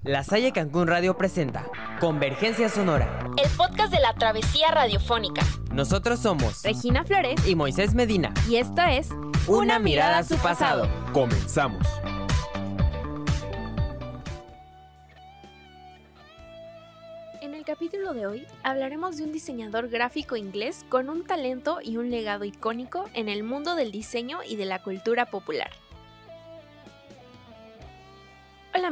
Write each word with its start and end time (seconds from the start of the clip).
La 0.00 0.24
Salle 0.24 0.52
Cancún 0.52 0.86
Radio 0.86 1.16
presenta 1.16 1.66
Convergencia 2.00 2.68
Sonora, 2.68 3.30
el 3.36 3.50
podcast 3.50 3.92
de 3.92 4.00
la 4.00 4.14
travesía 4.14 4.70
radiofónica. 4.70 5.42
Nosotros 5.70 6.18
somos 6.20 6.62
Regina 6.62 7.04
Flores 7.04 7.46
y 7.46 7.54
Moisés 7.54 7.94
Medina. 7.94 8.32
Y 8.48 8.56
esto 8.56 8.82
es 8.82 9.10
Una, 9.46 9.78
mirada 9.78 10.18
a 10.18 10.24
su 10.24 10.36
pasado. 10.36 10.88
Comenzamos. 11.12 11.86
En 17.42 17.54
el 17.54 17.64
capítulo 17.64 18.14
de 18.14 18.26
hoy 18.26 18.46
hablaremos 18.62 19.18
de 19.18 19.24
un 19.24 19.32
diseñador 19.32 19.88
gráfico 19.88 20.36
inglés 20.36 20.84
con 20.88 21.10
un 21.10 21.24
talento 21.24 21.78
y 21.82 21.98
un 21.98 22.10
legado 22.10 22.44
icónico 22.44 23.04
en 23.14 23.28
el 23.28 23.42
mundo 23.42 23.74
del 23.74 23.92
diseño 23.92 24.38
y 24.48 24.56
de 24.56 24.64
la 24.64 24.82
cultura 24.82 25.26
popular. 25.26 25.70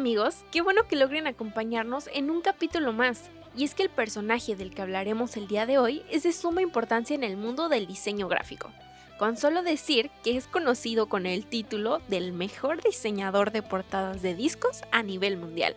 Amigos, 0.00 0.46
qué 0.50 0.62
bueno 0.62 0.88
que 0.88 0.96
logren 0.96 1.26
acompañarnos 1.26 2.08
en 2.14 2.30
un 2.30 2.40
capítulo 2.40 2.94
más. 2.94 3.28
Y 3.54 3.64
es 3.64 3.74
que 3.74 3.82
el 3.82 3.90
personaje 3.90 4.56
del 4.56 4.74
que 4.74 4.80
hablaremos 4.80 5.36
el 5.36 5.46
día 5.46 5.66
de 5.66 5.76
hoy 5.76 6.02
es 6.10 6.22
de 6.22 6.32
suma 6.32 6.62
importancia 6.62 7.14
en 7.14 7.22
el 7.22 7.36
mundo 7.36 7.68
del 7.68 7.86
diseño 7.86 8.26
gráfico. 8.26 8.70
Con 9.18 9.36
solo 9.36 9.62
decir 9.62 10.10
que 10.24 10.38
es 10.38 10.46
conocido 10.46 11.10
con 11.10 11.26
el 11.26 11.44
título 11.44 12.00
del 12.08 12.32
mejor 12.32 12.82
diseñador 12.82 13.52
de 13.52 13.60
portadas 13.60 14.22
de 14.22 14.34
discos 14.34 14.80
a 14.90 15.02
nivel 15.02 15.36
mundial. 15.36 15.76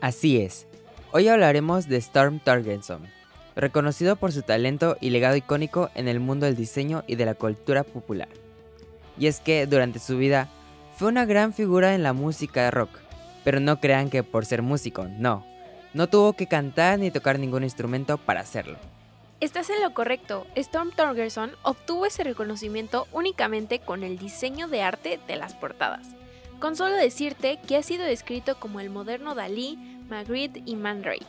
Así 0.00 0.40
es. 0.40 0.68
Hoy 1.10 1.26
hablaremos 1.26 1.88
de 1.88 1.96
Storm 1.96 2.38
Torgerson, 2.38 3.08
reconocido 3.56 4.14
por 4.14 4.30
su 4.30 4.42
talento 4.42 4.96
y 5.00 5.10
legado 5.10 5.34
icónico 5.34 5.90
en 5.96 6.06
el 6.06 6.20
mundo 6.20 6.46
del 6.46 6.54
diseño 6.54 7.02
y 7.08 7.16
de 7.16 7.24
la 7.24 7.34
cultura 7.34 7.82
popular. 7.82 8.28
Y 9.18 9.26
es 9.26 9.40
que 9.40 9.66
durante 9.66 9.98
su 9.98 10.16
vida 10.16 10.48
fue 10.96 11.08
una 11.08 11.24
gran 11.24 11.52
figura 11.52 11.96
en 11.96 12.04
la 12.04 12.12
música 12.12 12.62
de 12.62 12.70
rock, 12.70 13.03
pero 13.44 13.60
no 13.60 13.78
crean 13.78 14.10
que 14.10 14.24
por 14.24 14.46
ser 14.46 14.62
músico, 14.62 15.04
no. 15.04 15.44
No 15.92 16.08
tuvo 16.08 16.32
que 16.32 16.48
cantar 16.48 16.98
ni 16.98 17.10
tocar 17.10 17.38
ningún 17.38 17.62
instrumento 17.62 18.18
para 18.18 18.40
hacerlo. 18.40 18.78
Estás 19.40 19.68
en 19.70 19.82
lo 19.82 19.92
correcto. 19.92 20.46
Storm 20.56 20.90
Thorgerson 20.90 21.52
obtuvo 21.62 22.06
ese 22.06 22.24
reconocimiento 22.24 23.06
únicamente 23.12 23.78
con 23.78 24.02
el 24.02 24.18
diseño 24.18 24.66
de 24.66 24.82
arte 24.82 25.20
de 25.28 25.36
las 25.36 25.54
portadas. 25.54 26.08
Con 26.58 26.76
solo 26.76 26.96
decirte 26.96 27.58
que 27.68 27.76
ha 27.76 27.82
sido 27.82 28.04
descrito 28.04 28.58
como 28.58 28.80
el 28.80 28.90
moderno 28.90 29.34
Dalí, 29.34 29.76
Magritte 30.08 30.62
y 30.64 30.76
Man 30.76 31.04
Ray, 31.04 31.20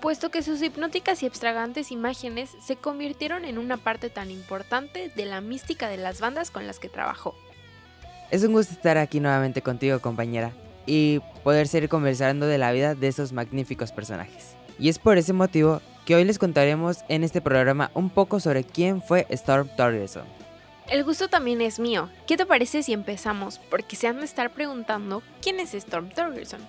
puesto 0.00 0.30
que 0.30 0.42
sus 0.42 0.62
hipnóticas 0.62 1.22
y 1.22 1.26
extravagantes 1.26 1.92
imágenes 1.92 2.50
se 2.64 2.76
convirtieron 2.76 3.44
en 3.44 3.58
una 3.58 3.76
parte 3.76 4.08
tan 4.08 4.30
importante 4.30 5.12
de 5.14 5.26
la 5.26 5.40
mística 5.40 5.88
de 5.88 5.98
las 5.98 6.20
bandas 6.20 6.50
con 6.50 6.66
las 6.66 6.78
que 6.78 6.88
trabajó. 6.88 7.34
Es 8.30 8.44
un 8.44 8.52
gusto 8.52 8.72
estar 8.72 8.98
aquí 8.98 9.20
nuevamente 9.20 9.62
contigo, 9.62 10.00
compañera 10.00 10.52
y 10.88 11.20
poder 11.44 11.68
seguir 11.68 11.88
conversando 11.88 12.46
de 12.46 12.58
la 12.58 12.72
vida 12.72 12.94
de 12.94 13.06
esos 13.06 13.32
magníficos 13.32 13.92
personajes. 13.92 14.56
Y 14.78 14.88
es 14.88 14.98
por 14.98 15.18
ese 15.18 15.32
motivo 15.32 15.82
que 16.06 16.14
hoy 16.14 16.24
les 16.24 16.38
contaremos 16.38 17.04
en 17.08 17.22
este 17.22 17.42
programa 17.42 17.90
un 17.94 18.08
poco 18.08 18.40
sobre 18.40 18.64
quién 18.64 19.02
fue 19.02 19.26
Storm 19.28 19.68
Torgerson. 19.76 20.24
El 20.88 21.04
gusto 21.04 21.28
también 21.28 21.60
es 21.60 21.78
mío. 21.78 22.08
¿Qué 22.26 22.38
te 22.38 22.46
parece 22.46 22.82
si 22.82 22.94
empezamos? 22.94 23.60
Porque 23.70 23.94
se 23.94 24.08
han 24.08 24.20
de 24.20 24.24
estar 24.24 24.50
preguntando 24.54 25.22
quién 25.42 25.60
es 25.60 25.74
Storm 25.74 26.08
Torgerson. 26.08 26.60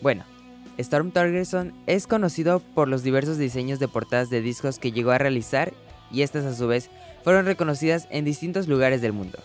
Bueno, 0.00 0.24
Storm 0.78 1.10
Torgerson 1.10 1.74
es 1.86 2.06
conocido 2.06 2.60
por 2.60 2.88
los 2.88 3.02
diversos 3.02 3.36
diseños 3.36 3.78
de 3.78 3.88
portadas 3.88 4.30
de 4.30 4.40
discos 4.40 4.78
que 4.78 4.92
llegó 4.92 5.10
a 5.10 5.18
realizar 5.18 5.74
y 6.10 6.22
estas 6.22 6.46
a 6.46 6.54
su 6.54 6.66
vez 6.66 6.88
fueron 7.24 7.44
reconocidas 7.44 8.08
en 8.10 8.24
distintos 8.24 8.68
lugares 8.68 9.02
del 9.02 9.12
mundo. 9.12 9.38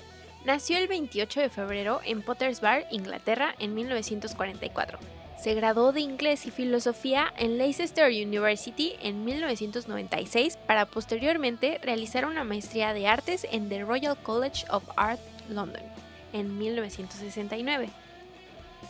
Nació 0.48 0.78
el 0.78 0.88
28 0.88 1.42
de 1.42 1.50
febrero 1.50 2.00
en 2.06 2.22
Potters 2.22 2.62
Bar, 2.62 2.86
Inglaterra, 2.90 3.54
en 3.60 3.74
1944. 3.74 4.98
Se 5.38 5.54
graduó 5.56 5.92
de 5.92 6.00
inglés 6.00 6.46
y 6.46 6.52
filosofía 6.52 7.34
en 7.38 7.58
Leicester 7.58 8.10
University 8.10 8.94
en 9.02 9.26
1996 9.26 10.58
para 10.66 10.86
posteriormente 10.86 11.82
realizar 11.84 12.26
una 12.26 12.46
maestría 12.46 12.94
de 12.94 13.08
artes 13.08 13.46
en 13.52 13.68
The 13.68 13.84
Royal 13.84 14.16
College 14.24 14.64
of 14.70 14.86
Art, 14.96 15.20
London, 15.50 15.84
en 16.32 16.58
1969. 16.58 17.90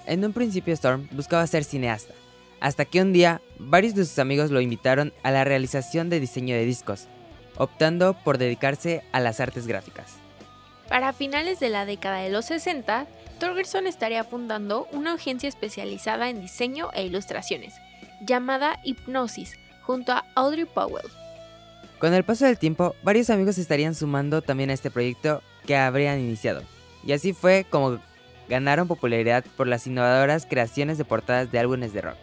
En 0.05 0.23
un 0.23 0.33
principio 0.33 0.75
Storm 0.75 1.09
buscaba 1.11 1.47
ser 1.47 1.63
cineasta, 1.63 2.13
hasta 2.59 2.85
que 2.85 3.01
un 3.01 3.13
día 3.13 3.41
varios 3.57 3.95
de 3.95 4.05
sus 4.05 4.19
amigos 4.19 4.51
lo 4.51 4.61
invitaron 4.61 5.11
a 5.23 5.31
la 5.31 5.43
realización 5.43 6.11
de 6.11 6.19
diseño 6.19 6.53
de 6.53 6.65
discos, 6.65 7.07
optando 7.57 8.15
por 8.23 8.37
dedicarse 8.37 9.01
a 9.11 9.19
las 9.19 9.39
artes 9.39 9.65
gráficas. 9.65 10.17
Para 10.89 11.11
finales 11.13 11.59
de 11.59 11.69
la 11.69 11.85
década 11.85 12.19
de 12.19 12.29
los 12.29 12.45
60, 12.45 13.07
Torgerson 13.39 13.87
estaría 13.87 14.23
fundando 14.23 14.87
una 14.91 15.13
agencia 15.13 15.49
especializada 15.49 16.29
en 16.29 16.41
diseño 16.41 16.89
e 16.93 17.05
ilustraciones, 17.05 17.75
llamada 18.21 18.79
Hipnosis, 18.83 19.55
junto 19.81 20.13
a 20.13 20.25
Audrey 20.35 20.65
Powell. 20.65 21.05
Con 21.99 22.13
el 22.13 22.23
paso 22.23 22.45
del 22.45 22.57
tiempo, 22.57 22.95
varios 23.03 23.29
amigos 23.29 23.57
estarían 23.57 23.95
sumando 23.95 24.41
también 24.41 24.69
a 24.69 24.73
este 24.73 24.91
proyecto 24.91 25.41
que 25.65 25.75
habrían 25.75 26.19
iniciado, 26.19 26.63
y 27.05 27.11
así 27.11 27.33
fue 27.33 27.65
como 27.69 27.99
ganaron 28.47 28.87
popularidad 28.87 29.43
por 29.57 29.67
las 29.67 29.87
innovadoras 29.87 30.45
creaciones 30.45 30.97
de 30.97 31.05
portadas 31.05 31.51
de 31.51 31.59
álbumes 31.59 31.91
de 31.91 32.01
rock. 32.01 32.17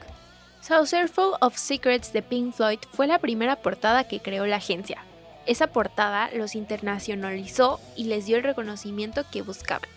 Saucerful 0.61 1.35
of 1.41 1.59
Secrets 1.59 2.15
de 2.15 2.23
Pink 2.23 2.55
Floyd 2.55 2.79
fue 2.93 3.07
la 3.07 3.19
primera 3.19 3.57
portada 3.57 4.05
que 4.05 4.21
creó 4.21 4.47
la 4.47 4.57
agencia, 4.57 5.05
esa 5.47 5.69
portada 5.69 6.31
los 6.35 6.55
internacionalizó 6.55 7.81
y 7.97 8.05
les 8.05 8.27
dio 8.27 8.37
el 8.37 8.43
reconocimiento 8.43 9.25
que 9.31 9.43
buscaban. 9.43 9.89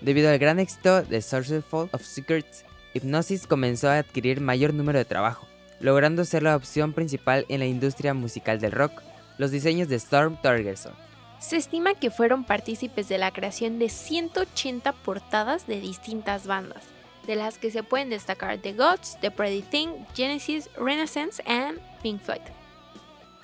Debido 0.00 0.30
al 0.30 0.38
gran 0.38 0.58
éxito 0.58 1.02
de 1.02 1.20
Sourceful 1.22 1.88
of 1.92 2.02
Secrets, 2.02 2.64
Hypnosis 2.94 3.46
comenzó 3.46 3.88
a 3.88 3.98
adquirir 3.98 4.40
mayor 4.40 4.72
número 4.74 4.98
de 4.98 5.04
trabajo, 5.04 5.46
logrando 5.80 6.24
ser 6.24 6.42
la 6.42 6.56
opción 6.56 6.92
principal 6.92 7.46
en 7.48 7.60
la 7.60 7.66
industria 7.66 8.14
musical 8.14 8.60
del 8.60 8.72
rock, 8.72 9.02
los 9.38 9.50
diseños 9.50 9.88
de 9.88 9.96
Storm 9.96 10.40
Torgerson. 10.40 10.92
Se 11.38 11.56
estima 11.56 11.94
que 11.94 12.10
fueron 12.10 12.44
partícipes 12.44 13.08
de 13.08 13.18
la 13.18 13.30
creación 13.30 13.78
de 13.78 13.88
180 13.88 14.92
portadas 14.92 15.66
de 15.66 15.80
distintas 15.80 16.46
bandas, 16.46 16.84
de 17.26 17.36
las 17.36 17.58
que 17.58 17.70
se 17.70 17.82
pueden 17.82 18.10
destacar 18.10 18.58
The 18.58 18.72
Gods, 18.72 19.18
The 19.20 19.30
Pretty 19.30 19.62
Thing, 19.62 19.88
Genesis, 20.14 20.68
Renaissance 20.76 21.42
and 21.46 21.78
Pink 22.02 22.20
Floyd. 22.20 22.57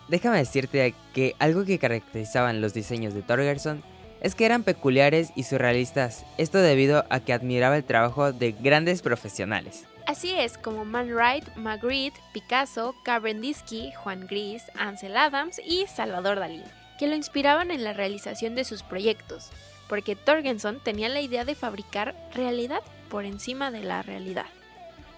Déjame 0.09 0.39
decirte 0.39 0.95
que 1.15 1.35
algo 1.39 1.65
que 1.65 1.79
caracterizaban 1.79 2.61
los 2.61 2.75
diseños 2.75 3.15
de 3.15 3.23
Torgerson 3.23 3.83
es 4.21 4.35
que 4.35 4.47
eran 4.47 4.63
peculiares 4.63 5.33
y 5.35 5.45
surrealistas, 5.45 6.25
esto 6.39 6.59
debido 6.59 7.05
a 7.11 7.21
que 7.21 7.33
admiraba 7.33 7.77
el 7.77 7.85
trabajo 7.85 8.33
de 8.33 8.53
grandes 8.53 9.03
profesionales. 9.03 9.85
Así 10.07 10.33
es, 10.33 10.59
como 10.59 10.85
Man 10.85 11.11
Wright, 11.15 11.45
Magritte, 11.57 12.19
Picasso, 12.33 12.95
Kandinsky, 13.05 13.93
Juan 13.93 14.27
Gris, 14.27 14.63
Ansel 14.79 15.17
Adams 15.17 15.61
y 15.65 15.87
Salvador 15.87 16.39
Dalí, 16.39 16.63
que 16.99 17.07
lo 17.07 17.15
inspiraban 17.15 17.71
en 17.71 17.85
la 17.85 17.95
realización 17.95 18.55
de 18.55 18.65
sus 18.65 18.83
proyectos, 18.83 19.51
porque 19.89 20.17
Torgerson 20.17 20.81
tenía 20.81 21.09
la 21.09 21.21
idea 21.21 21.45
de 21.45 21.55
fabricar 21.55 22.15
realidad 22.35 22.81
por 23.09 23.25
encima 23.25 23.71
de 23.71 23.81
la 23.81 24.03
realidad. 24.03 24.47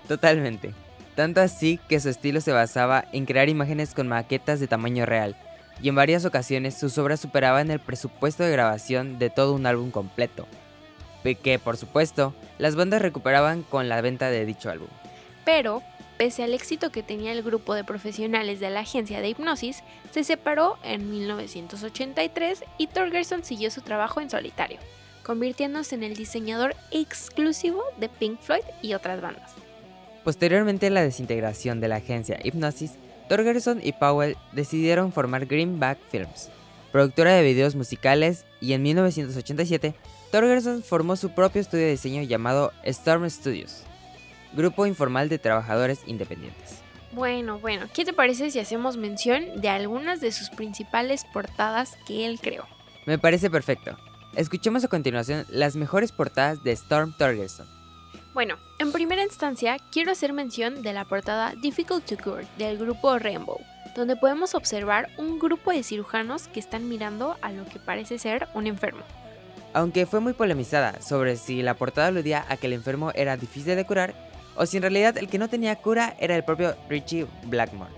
Totalmente 0.07 0.73
tanto 1.17 1.41
así 1.41 1.81
que 1.89 1.99
su 1.99 2.09
estilo 2.09 2.41
se 2.41 2.53
basaba 2.53 3.07
en 3.13 3.27
crear 3.27 3.49
imágenes 3.49 3.95
con 3.95 4.07
maquetas 4.07 4.61
de 4.61 4.69
tamaño 4.69 5.07
real, 5.07 5.35
y 5.83 5.89
en 5.89 5.95
varias 5.97 6.25
ocasiones 6.25 6.79
sus 6.79 6.97
obras 6.99 7.21
superaban 7.21 7.71
el 7.71 7.81
presupuesto 7.81 8.45
de 8.45 8.53
grabación 8.53 9.19
de 9.19 9.31
todo 9.31 9.55
un 9.55 9.67
álbum 9.67 9.91
completo, 9.91 10.47
que 11.35 11.59
por 11.59 11.77
supuesto 11.77 12.35
las 12.59 12.77
bandas 12.77 13.03
recuperaban 13.03 13.63
con 13.63 13.89
la 13.89 14.01
venta 14.01 14.31
de 14.31 14.47
dicho 14.47 14.71
álbum. 14.71 14.89
Pero, 15.45 15.83
pese 16.19 16.45
al 16.45 16.55
éxito 16.55 16.93
que 16.93 17.03
tenía 17.03 17.33
el 17.33 17.43
grupo 17.43 17.75
de 17.75 17.83
profesionales 17.83 18.61
de 18.61 18.71
la 18.71 18.81
agencia 18.81 19.21
de 19.21 19.31
hipnosis, 19.31 19.83
se 20.13 20.23
separó 20.23 20.79
en 20.85 21.11
1983 21.11 22.63
y 22.79 22.87
Torgerson 22.87 23.43
siguió 23.43 23.71
su 23.71 23.81
trabajo 23.81 24.21
en 24.21 24.31
solitario, 24.31 24.79
convirtiéndose 25.25 25.97
en 25.97 26.05
el 26.05 26.15
diseñador 26.15 26.77
exclusivo 26.93 27.83
de 27.99 28.09
Pink 28.09 28.39
Floyd 28.41 28.65
y 28.83 28.95
otras 28.95 29.21
bandas. 29.21 29.66
Posteriormente 30.27 30.89
a 30.89 30.91
la 30.91 31.05
desintegración 31.05 31.81
de 31.81 31.87
la 31.87 31.97
agencia 31.99 32.41
Hypnosis, 32.43 32.95
Torgerson 33.29 33.79
y 33.81 33.93
Powell 33.93 34.37
decidieron 34.51 35.13
formar 35.13 35.47
Greenback 35.47 36.01
Films, 36.11 36.51
productora 36.91 37.33
de 37.33 37.45
videos 37.45 37.77
musicales, 37.77 38.45
y 38.61 38.73
en 38.73 38.83
1987 38.83 39.95
Torgerson 40.33 40.83
formó 40.83 41.15
su 41.15 41.31
propio 41.31 41.61
estudio 41.61 41.85
de 41.85 41.93
diseño 41.93 42.23
llamado 42.23 42.73
Storm 42.83 43.31
Studios, 43.31 43.85
grupo 44.53 44.85
informal 44.85 45.29
de 45.29 45.39
trabajadores 45.39 46.01
independientes. 46.07 46.81
Bueno, 47.13 47.61
bueno, 47.61 47.87
¿qué 47.95 48.05
te 48.05 48.13
parece 48.13 48.51
si 48.51 48.59
hacemos 48.59 48.97
mención 48.97 49.61
de 49.61 49.69
algunas 49.69 50.21
de 50.21 50.33
sus 50.33 50.51
principales 50.51 51.25
portadas 51.33 51.97
que 52.05 52.27
él 52.27 52.41
creó? 52.43 52.67
Me 53.07 53.17
parece 53.17 53.49
perfecto. 53.49 53.97
Escuchemos 54.35 54.83
a 54.83 54.89
continuación 54.89 55.47
las 55.51 55.77
mejores 55.77 56.11
portadas 56.11 56.65
de 56.65 56.73
Storm 56.73 57.17
Torgerson. 57.17 57.76
Bueno, 58.37 58.59
en 58.79 58.93
primera 58.93 59.23
instancia 59.23 59.79
quiero 59.91 60.13
hacer 60.13 60.35
mención 60.35 60.83
de 60.83 60.93
la 60.93 61.07
portada 61.07 61.55
Difficult 61.55 62.05
to 62.05 62.19
Cure 62.23 62.47
del 62.59 62.77
grupo 62.77 63.19
Rainbow, 63.19 63.59
donde 63.95 64.15
podemos 64.15 64.55
observar 64.55 65.09
un 65.17 65.39
grupo 65.39 65.73
de 65.73 65.83
cirujanos 65.83 66.47
que 66.49 66.61
están 66.61 66.87
mirando 66.87 67.39
a 67.41 67.51
lo 67.51 67.65
que 67.65 67.79
parece 67.79 68.19
ser 68.19 68.47
un 68.53 68.67
enfermo. 68.67 69.01
Aunque 69.73 70.05
fue 70.05 70.21
muy 70.21 70.35
polemizada 70.35 71.01
sobre 71.01 71.37
si 71.37 71.63
la 71.63 71.79
portada 71.79 72.09
aludía 72.09 72.45
a 72.51 72.59
que 72.59 72.67
el 72.67 72.75
enfermo 72.75 73.11
era 73.15 73.39
difícil 73.39 73.75
de 73.75 73.87
curar, 73.87 74.13
o 74.55 74.67
si 74.67 74.77
en 74.77 74.83
realidad 74.83 75.17
el 75.17 75.29
que 75.29 75.39
no 75.39 75.49
tenía 75.49 75.77
cura 75.77 76.15
era 76.21 76.37
el 76.37 76.45
propio 76.45 76.77
Richie 76.91 77.27
Blackmore. 77.45 77.95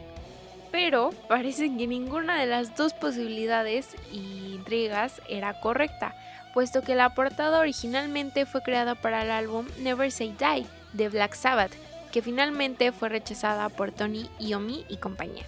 Pero 0.71 1.11
parece 1.27 1.65
que 1.77 1.89
ninguna 1.89 2.39
de 2.39 2.47
las 2.47 2.77
dos 2.77 2.93
posibilidades 2.93 3.97
y 4.13 4.55
intrigas 4.55 5.21
era 5.29 5.59
correcta, 5.59 6.15
puesto 6.59 6.83
que 6.83 6.97
la 6.97 7.15
portada 7.15 7.61
originalmente 7.61 8.45
fue 8.45 8.63
creada 8.63 8.97
para 8.97 9.23
el 9.23 9.31
álbum 9.31 9.69
Never 9.79 10.11
Say 10.11 10.35
Die 10.37 10.67
de 10.93 11.09
Black 11.09 11.37
Sabbath, 11.37 11.71
que 12.11 12.21
finalmente 12.21 12.91
fue 12.91 13.09
rechazada 13.09 13.69
por 13.69 13.93
Tony 13.93 14.29
Iommi 14.41 14.85
y 14.89 14.97
compañía. 14.97 15.45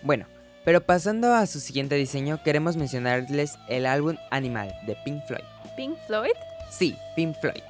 Bueno, 0.00 0.24
pero 0.64 0.80
pasando 0.80 1.34
a 1.34 1.44
su 1.44 1.60
siguiente 1.60 1.96
diseño, 1.96 2.42
queremos 2.42 2.78
mencionarles 2.78 3.58
el 3.68 3.84
álbum 3.84 4.16
Animal 4.30 4.74
de 4.86 4.96
Pink 5.04 5.22
Floyd. 5.26 5.44
¿Pink 5.76 5.98
Floyd? 6.06 6.32
Sí, 6.70 6.96
Pink 7.14 7.38
Floyd. 7.38 7.62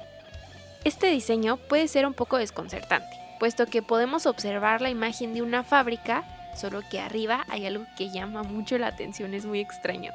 Este 0.85 1.07
diseño 1.07 1.57
puede 1.57 1.89
ser 1.89 2.07
un 2.07 2.13
poco 2.13 2.37
desconcertante, 2.37 3.19
puesto 3.41 3.65
que 3.65 3.81
podemos 3.81 4.25
observar 4.25 4.79
la 4.79 4.89
imagen 4.89 5.33
de 5.33 5.41
una 5.41 5.65
fábrica, 5.65 6.23
solo 6.55 6.79
que 6.89 7.01
arriba 7.01 7.43
hay 7.49 7.65
algo 7.65 7.83
que 7.97 8.09
llama 8.09 8.43
mucho 8.43 8.77
la 8.77 8.87
atención, 8.87 9.33
es 9.33 9.45
muy 9.45 9.59
extraño. 9.59 10.13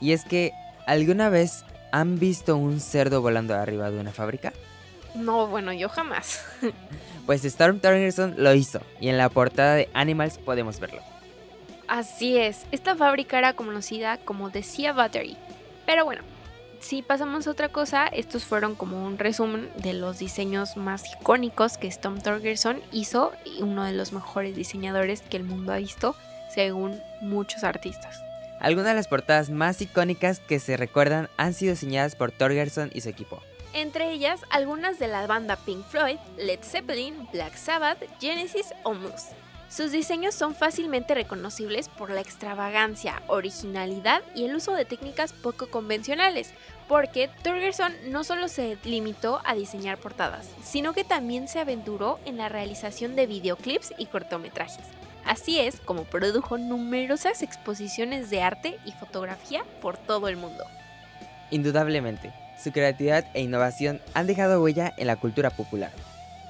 Y 0.00 0.12
es 0.12 0.24
que, 0.24 0.54
¿alguna 0.86 1.28
vez 1.28 1.64
han 1.92 2.18
visto 2.18 2.56
un 2.56 2.80
cerdo 2.80 3.22
volando 3.22 3.54
arriba 3.54 3.90
de 3.90 4.00
una 4.00 4.12
fábrica? 4.12 4.52
No, 5.14 5.46
bueno, 5.46 5.72
yo 5.72 5.88
jamás. 5.88 6.44
pues 7.26 7.44
Storm 7.44 7.78
Thunderson 7.78 8.34
lo 8.36 8.54
hizo, 8.54 8.80
y 9.00 9.08
en 9.08 9.18
la 9.18 9.28
portada 9.28 9.74
de 9.74 9.88
Animals 9.94 10.38
podemos 10.38 10.80
verlo. 10.80 11.00
Así 11.86 12.38
es, 12.38 12.66
esta 12.72 12.96
fábrica 12.96 13.38
era 13.38 13.52
conocida 13.52 14.18
como 14.18 14.50
The 14.50 14.62
Sea 14.62 14.92
Battery. 14.92 15.36
Pero 15.86 16.04
bueno, 16.04 16.22
si 16.80 17.02
pasamos 17.02 17.46
a 17.46 17.50
otra 17.50 17.68
cosa, 17.68 18.06
estos 18.06 18.44
fueron 18.44 18.74
como 18.74 19.06
un 19.06 19.18
resumen 19.18 19.70
de 19.76 19.92
los 19.92 20.18
diseños 20.18 20.76
más 20.76 21.04
icónicos 21.14 21.78
que 21.78 21.88
Storm 21.88 22.20
Thorgerson 22.20 22.80
hizo 22.90 23.32
y 23.44 23.62
uno 23.62 23.84
de 23.84 23.92
los 23.92 24.12
mejores 24.12 24.56
diseñadores 24.56 25.22
que 25.22 25.36
el 25.36 25.44
mundo 25.44 25.72
ha 25.72 25.76
visto, 25.76 26.16
según 26.54 26.98
muchos 27.20 27.64
artistas. 27.64 28.23
Algunas 28.60 28.90
de 28.90 28.94
las 28.94 29.08
portadas 29.08 29.50
más 29.50 29.80
icónicas 29.80 30.40
que 30.40 30.58
se 30.58 30.76
recuerdan 30.76 31.28
han 31.36 31.54
sido 31.54 31.72
diseñadas 31.72 32.16
por 32.16 32.32
Thorgerson 32.32 32.90
y 32.94 33.00
su 33.00 33.08
equipo 33.08 33.42
entre 33.74 34.12
ellas 34.12 34.40
algunas 34.50 34.98
de 34.98 35.08
la 35.08 35.26
banda 35.26 35.56
Pink 35.56 35.84
Floyd, 35.86 36.18
Led 36.38 36.60
Zeppelin, 36.62 37.28
Black 37.32 37.56
Sabbath, 37.56 37.98
Genesis 38.20 38.72
o 38.84 38.94
Muse. 38.94 39.34
Sus 39.68 39.90
diseños 39.90 40.36
son 40.36 40.54
fácilmente 40.54 41.14
reconocibles 41.14 41.88
por 41.88 42.10
la 42.10 42.20
extravagancia, 42.20 43.22
originalidad 43.26 44.22
y 44.36 44.44
el 44.44 44.54
uso 44.54 44.72
de 44.72 44.84
técnicas 44.84 45.32
poco 45.32 45.68
convencionales, 45.68 46.52
porque 46.86 47.28
Turgerson 47.42 47.92
no 48.06 48.22
solo 48.22 48.46
se 48.46 48.78
limitó 48.84 49.40
a 49.44 49.56
diseñar 49.56 49.98
portadas, 49.98 50.48
sino 50.62 50.92
que 50.92 51.02
también 51.02 51.48
se 51.48 51.58
aventuró 51.58 52.20
en 52.24 52.36
la 52.36 52.48
realización 52.48 53.16
de 53.16 53.26
videoclips 53.26 53.92
y 53.98 54.06
cortometrajes. 54.06 54.84
Así 55.24 55.58
es 55.58 55.80
como 55.80 56.04
produjo 56.04 56.58
numerosas 56.58 57.42
exposiciones 57.42 58.30
de 58.30 58.42
arte 58.42 58.78
y 58.84 58.92
fotografía 58.92 59.64
por 59.80 59.96
todo 59.96 60.28
el 60.28 60.36
mundo. 60.36 60.64
Indudablemente, 61.50 62.32
su 62.62 62.72
creatividad 62.72 63.26
e 63.34 63.42
innovación 63.42 64.00
han 64.14 64.26
dejado 64.26 64.62
huella 64.62 64.92
en 64.96 65.06
la 65.06 65.16
cultura 65.16 65.50
popular, 65.50 65.90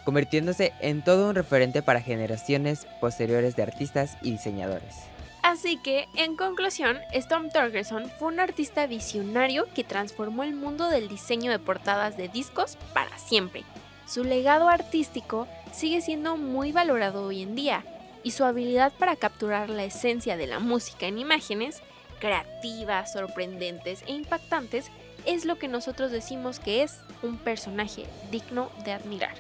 convirtiéndose 0.05 0.73
en 0.81 1.03
todo 1.03 1.29
un 1.29 1.35
referente 1.35 1.83
para 1.83 2.01
generaciones 2.01 2.87
posteriores 3.01 3.57
de 3.57 3.63
artistas 3.63 4.17
y 4.23 4.33
diseñadores. 4.33 4.95
Así 5.43 5.77
que, 5.77 6.09
en 6.17 6.37
conclusión, 6.37 6.99
Storm 7.13 7.51
Thorgerson 7.51 8.09
fue 8.19 8.29
un 8.29 8.41
artista 8.41 8.87
visionario 8.87 9.67
que 9.75 9.85
transformó 9.85 10.43
el 10.43 10.55
mundo 10.55 10.89
del 10.89 11.07
diseño 11.07 11.51
de 11.51 11.59
portadas 11.59 12.17
de 12.17 12.29
discos 12.29 12.79
para 12.95 13.19
siempre. 13.19 13.63
Su 14.07 14.25
legado 14.25 14.69
artístico 14.69 15.47
sigue 15.71 16.01
siendo 16.01 16.39
muy 16.39 16.73
valorado 16.73 17.25
hoy 17.25 17.43
en 17.43 17.55
día, 17.55 17.85
y 18.25 18.33
su 18.33 18.45
habilidad 18.45 18.93
para 18.99 19.15
capturar 19.15 19.71
la 19.71 19.85
esencia 19.85 20.37
de 20.37 20.49
la 20.49 20.59
música 20.59 21.07
en 21.07 21.19
imágenes, 21.19 21.83
creativas, 22.19 23.13
sorprendentes 23.13 24.03
e 24.07 24.13
impactantes, 24.13 24.87
es 25.27 25.45
lo 25.45 25.57
que 25.57 25.69
nosotros 25.69 26.11
decimos 26.11 26.59
que 26.59 26.83
es 26.83 26.99
un 27.23 27.39
personaje 27.39 28.07
digno 28.31 28.71
de 28.85 28.93
admirar. 28.93 29.35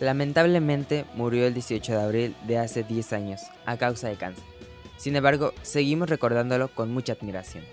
Lamentablemente 0.00 1.04
murió 1.14 1.46
el 1.46 1.54
18 1.54 1.92
de 1.92 2.02
abril 2.02 2.36
de 2.46 2.58
hace 2.58 2.82
10 2.82 3.12
años 3.12 3.42
a 3.66 3.76
causa 3.76 4.08
de 4.08 4.16
cáncer. 4.16 4.44
Sin 4.96 5.16
embargo, 5.16 5.52
seguimos 5.62 6.08
recordándolo 6.08 6.68
con 6.68 6.92
mucha 6.92 7.12
admiración. 7.12 7.64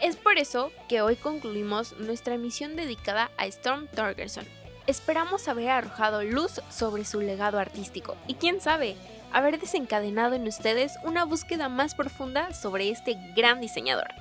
Es 0.00 0.16
por 0.16 0.38
eso 0.38 0.72
que 0.88 1.02
hoy 1.02 1.16
concluimos 1.16 1.98
nuestra 1.98 2.34
emisión 2.34 2.76
dedicada 2.76 3.30
a 3.36 3.46
Storm 3.46 3.86
Thorgerson. 3.88 4.44
Esperamos 4.86 5.48
haber 5.48 5.70
arrojado 5.70 6.22
luz 6.22 6.60
sobre 6.70 7.04
su 7.04 7.20
legado 7.20 7.58
artístico 7.58 8.16
y 8.26 8.34
quién 8.34 8.60
sabe, 8.60 8.96
haber 9.34 9.58
desencadenado 9.58 10.36
en 10.36 10.46
ustedes 10.46 10.98
una 11.02 11.24
búsqueda 11.24 11.68
más 11.68 11.94
profunda 11.94 12.54
sobre 12.54 12.88
este 12.88 13.18
gran 13.34 13.60
diseñador. 13.60 14.14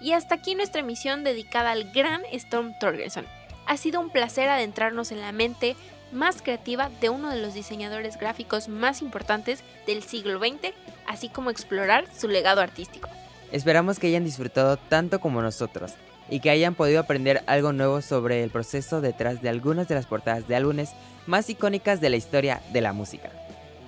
Y 0.00 0.12
hasta 0.12 0.36
aquí 0.36 0.54
nuestra 0.54 0.80
emisión 0.80 1.24
dedicada 1.24 1.72
al 1.72 1.90
gran 1.92 2.22
Storm 2.32 2.72
Thorgerson. 2.78 3.26
Ha 3.66 3.76
sido 3.76 4.00
un 4.00 4.10
placer 4.10 4.48
adentrarnos 4.48 5.10
en 5.10 5.20
la 5.20 5.32
mente 5.32 5.76
más 6.12 6.42
creativa 6.42 6.90
de 7.00 7.10
uno 7.10 7.30
de 7.30 7.40
los 7.40 7.54
diseñadores 7.54 8.18
gráficos 8.18 8.68
más 8.68 9.02
importantes 9.02 9.64
del 9.86 10.02
siglo 10.04 10.38
XX, 10.38 10.72
así 11.08 11.28
como 11.28 11.50
explorar 11.50 12.04
su 12.16 12.28
legado 12.28 12.60
artístico. 12.60 13.08
Esperamos 13.50 13.98
que 13.98 14.06
hayan 14.06 14.24
disfrutado 14.24 14.76
tanto 14.76 15.20
como 15.20 15.42
nosotros 15.42 15.94
y 16.30 16.40
que 16.40 16.50
hayan 16.50 16.74
podido 16.74 17.00
aprender 17.00 17.42
algo 17.46 17.72
nuevo 17.72 18.00
sobre 18.00 18.44
el 18.44 18.50
proceso 18.50 19.00
detrás 19.00 19.42
de 19.42 19.48
algunas 19.48 19.88
de 19.88 19.96
las 19.96 20.06
portadas 20.06 20.46
de 20.46 20.54
álbumes 20.54 20.90
más 21.26 21.50
icónicas 21.50 22.00
de 22.00 22.10
la 22.10 22.16
historia 22.16 22.62
de 22.72 22.80
la 22.80 22.92
música. 22.92 23.30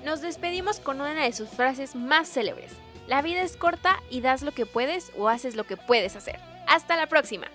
Nos 0.04 0.20
despedimos 0.20 0.80
con 0.80 1.00
una 1.00 1.24
de 1.24 1.32
sus 1.32 1.48
frases 1.48 1.94
más 1.94 2.28
célebres. 2.28 2.72
La 3.06 3.22
vida 3.22 3.40
es 3.40 3.56
corta 3.56 4.02
y 4.10 4.20
das 4.20 4.42
lo 4.42 4.52
que 4.52 4.66
puedes 4.66 5.10
o 5.16 5.28
haces 5.28 5.56
lo 5.56 5.64
que 5.64 5.78
puedes 5.78 6.14
hacer. 6.14 6.38
Hasta 6.66 6.96
la 6.96 7.06
próxima. 7.06 7.46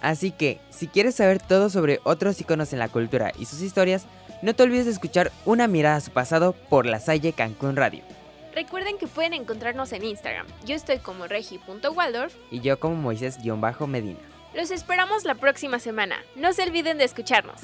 Así 0.00 0.32
que, 0.32 0.60
si 0.70 0.88
quieres 0.88 1.14
saber 1.14 1.40
todo 1.40 1.70
sobre 1.70 2.00
otros 2.02 2.40
iconos 2.40 2.72
en 2.72 2.80
la 2.80 2.88
cultura 2.88 3.32
y 3.38 3.46
sus 3.46 3.62
historias, 3.62 4.06
no 4.42 4.54
te 4.54 4.64
olvides 4.64 4.86
de 4.86 4.92
escuchar 4.92 5.30
Una 5.44 5.68
mirada 5.68 5.96
a 5.96 6.00
su 6.00 6.10
pasado 6.10 6.52
por 6.52 6.86
la 6.86 6.98
Salle 6.98 7.32
Cancún 7.32 7.76
Radio. 7.76 8.02
Recuerden 8.54 8.98
que 8.98 9.06
pueden 9.06 9.34
encontrarnos 9.34 9.92
en 9.92 10.04
Instagram. 10.04 10.46
Yo 10.64 10.74
estoy 10.74 10.98
como 10.98 11.28
regi.waldorf 11.28 12.34
y 12.50 12.60
yo 12.60 12.80
como 12.80 12.96
Moisés-Medina. 12.96 14.18
Los 14.54 14.72
esperamos 14.72 15.24
la 15.24 15.36
próxima 15.36 15.78
semana. 15.78 16.16
No 16.34 16.52
se 16.52 16.64
olviden 16.64 16.98
de 16.98 17.04
escucharnos. 17.04 17.60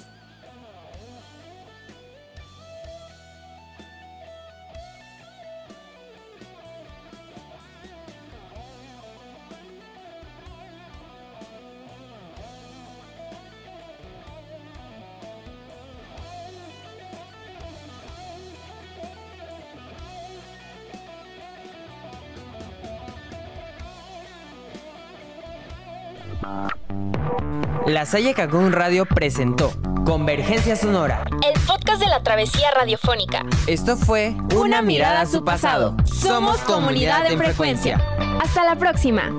La 27.86 28.06
Salle 28.06 28.34
Cancún 28.34 28.72
Radio 28.72 29.04
presentó 29.04 29.72
Convergencia 30.04 30.76
Sonora, 30.76 31.24
el 31.46 31.60
podcast 31.66 32.00
de 32.00 32.06
la 32.06 32.22
travesía 32.22 32.70
radiofónica. 32.70 33.44
Esto 33.66 33.96
fue 33.96 34.34
Una, 34.54 34.82
mirada 34.82 35.22
a 35.22 35.26
su 35.26 35.44
pasado. 35.44 35.96
Somos 36.04 36.58
comunidad 36.58 37.30
en 37.30 37.38
frecuencia. 37.38 38.00
Hasta 38.40 38.64
la 38.64 38.76
próxima. 38.76 39.38